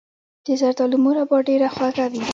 د 0.45 0.47
زردالو 0.61 0.97
مربا 1.05 1.37
ډیره 1.49 1.67
خوږه 1.75 2.05
وي. 2.11 2.23